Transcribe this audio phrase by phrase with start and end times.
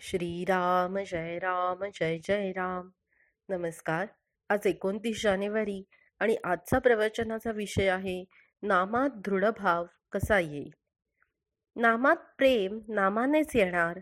[0.00, 2.88] श्रीराम जय राम जय जय राम.
[3.48, 4.06] नमस्कार.
[4.48, 5.84] आज एकोणतीस जानेवारी
[6.18, 8.24] आणि आजचा प्रवचनाचा विषय आहे
[8.62, 10.70] नामात दृढभाव कसा येईल?
[11.76, 14.00] नामात प्रेम नामानेच येणार.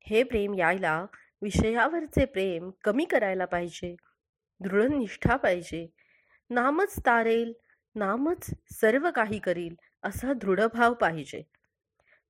[0.00, 1.06] हे प्रेम यायला
[1.42, 3.96] विषयावरचे प्रेम कमी करायला पाहिजे.
[4.60, 5.88] दृढ निष्ठा पाहिजे.
[6.50, 7.52] नामच तारेल
[7.94, 11.42] नामच सर्व काही करील असा दृढभाव पाहिजे.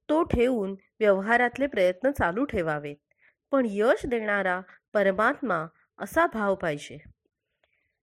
[0.08, 2.96] तो ठेवून व्यवहारातले प्रयत्न चालू ठेवावेत
[3.52, 4.60] पण यश देणारा
[4.94, 5.66] परमात्मा
[5.98, 6.98] असा भाव पाहिजे.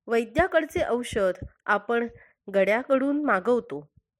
[0.07, 2.07] वैद्याकडचे औषध आपण
[2.47, 3.79] गड्याकडून मागवतो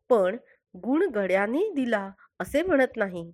[0.09, 0.37] पण
[0.75, 3.31] गुण गड्याने दिला असे म्हणत नाही.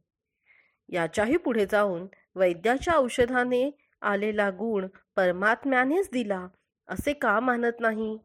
[0.90, 3.70] याच्याही पुढे जाऊन वैद्याच्या औषधाने
[4.02, 6.46] आलेला गुण परमात्म्यानेच दिला
[6.90, 8.18] असे का मानत नाही?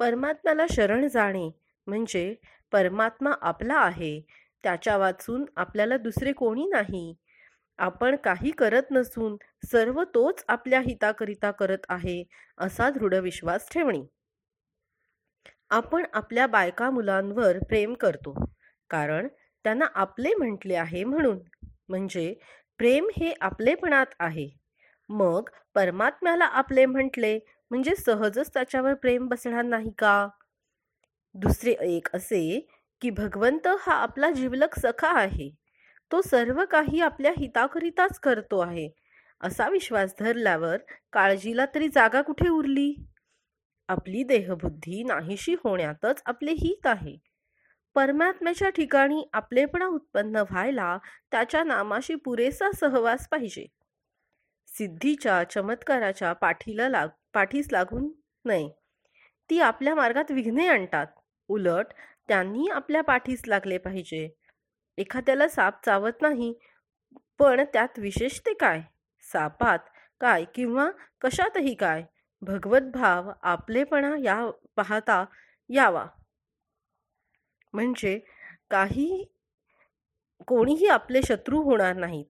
[0.00, 1.48] परमात्म्याला शरण जाणे
[1.86, 2.34] म्हणजे
[2.72, 4.20] परमात्मा आपला आहे
[4.64, 7.14] त्याच्या वाचून आपल्याला दुसरे कोणी नाही.
[7.78, 12.22] आपण काही करत नसून सर्व तोच आपल्या हिताकरिता करत आहे
[12.58, 14.02] असा दृढ विश्वास ठेवणे.
[15.70, 18.34] आपण आपल्या बायका मुलांवर प्रेम करतो
[18.90, 19.28] कारण
[19.64, 21.38] त्यांना आपले म्हटले आहे म्हणून.
[21.88, 22.32] म्हणजे
[22.80, 24.48] प्रेम हे आपलेपणात आहे.
[25.08, 27.38] मग परमात्म्याला आपले म्हटले
[27.70, 30.26] म्हणजे सहजच त्याच्यावर प्रेम बसणार नाही का?
[31.34, 32.40] दुसरे एक असे
[33.00, 35.50] की भगवंत हा आपला जिवलक सखा आहे.
[36.12, 38.88] तो सर्व काही आपल्या हिताकरिताच करतो आहे.
[39.40, 40.76] असा विश्वास धरल्यावर
[41.12, 42.94] काळजीला तरी जागा कुठे उरली?
[43.88, 47.16] आपली देहबुद्धी नाहीशी होण्यातच आपले हित आहे.
[47.94, 50.98] परमात्म्याच्या ठिकाणी आपलेपणा उत्पन्न व्हायला
[51.30, 53.66] त्याच्या नामाशी पुरेसा सहवास पाहिजे.
[54.68, 58.08] सिद्धीच्या चमत्काराच्या पाठीला लाग पाठीस लागून
[58.44, 58.68] नये
[59.50, 61.06] ती आपल्या मार्गात विघ्ने आणतात.
[61.48, 61.86] उलट
[62.28, 64.28] त्यांनी आपल्या पाठीस लागले पाहिजे.
[64.98, 66.52] एखाद्याला साप चावत नाही
[67.38, 68.80] पण त्यात विशेषते काय?
[69.24, 69.78] सापात
[70.20, 72.02] काय किंवा कशातही काय?
[72.42, 74.36] भगवत भाव आपलेपणा या
[74.76, 75.24] पाहता
[75.70, 76.06] यावा.
[77.74, 78.18] म्हणजे
[78.70, 79.24] काही
[80.48, 82.24] कोणीही आपले शत्रू होणार नाहीत.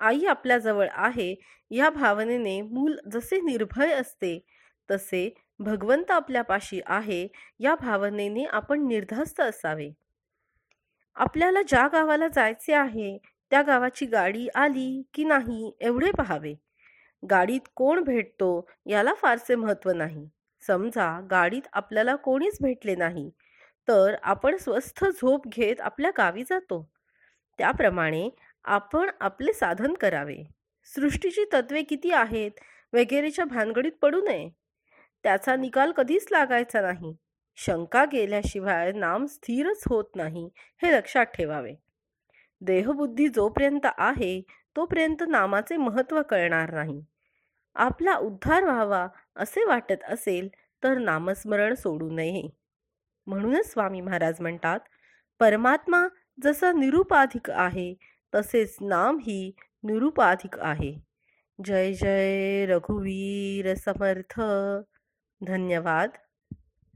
[0.00, 1.34] आई आपल्याजवळ आहे
[1.70, 4.38] या भावनेने मूल जसे निर्भय असते
[4.88, 5.28] तसे
[5.62, 7.26] भगवंत आपल्यापाशी आहे
[7.60, 9.90] या भावनेने आपण निर्धास्त असावे.
[11.16, 13.16] आपल्याला ज्या गावाला जायचे आहे
[13.50, 16.54] त्या गावाची गाडी आली की नाही एवढे पहावे.
[17.22, 20.28] गाडीत कोण भेटतो याला फारसे महत्त्व नाही.
[20.62, 23.30] समजा गाडीत आपल्याला कोणीच भेटले नाही
[23.88, 26.82] तर आपण स्वस्थ झोप घेत आपल्या गावी जातो.
[27.58, 28.28] त्याप्रमाणे
[28.64, 30.42] आपण आपले साधन करावे.
[30.88, 32.60] सृष्टीची तत्वे किती आहेत
[32.92, 34.48] वगैरेच्या भानगडीत पडू नये.
[35.24, 37.16] त्याचा निकाल कधीच लागायचा नाही.
[37.56, 40.48] शंका गेल्याशिवाय नाम स्थिरच होत नाही
[40.82, 41.74] हे लक्षात ठेवावे.
[42.60, 44.40] देहबुद्धी जोपर्यंत आहे
[44.76, 47.04] तोपर्यंत नामाचे महत्त्व कळणार नाही.
[47.74, 49.06] आपला उद्धार व्हावा
[49.36, 50.48] असे वाटत असेल
[50.84, 52.48] तर नामस्मरण सोडू नये.
[53.26, 54.80] म्हणूनच स्वामी महाराज म्हणतात
[55.40, 56.06] परमात्मा
[56.42, 57.94] जसा निरुपाधिक आहे
[58.34, 59.52] तसेच नाम ही
[59.84, 60.92] निरुपाधिक आहे.
[61.64, 64.40] जय जय रघुवीर समर्थ
[65.42, 66.18] धन्यवाद.